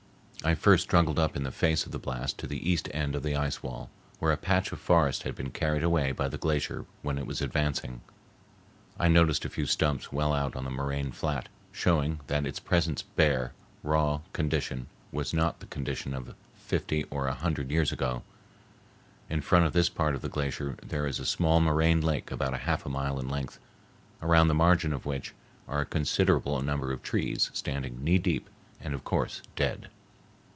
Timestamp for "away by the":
5.83-6.37